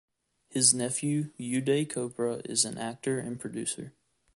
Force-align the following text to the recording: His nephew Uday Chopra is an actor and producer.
His 0.49 0.73
nephew 0.73 1.31
Uday 1.39 1.85
Chopra 1.85 2.41
is 2.49 2.65
an 2.65 2.79
actor 2.79 3.19
and 3.19 3.39
producer. 3.39 3.93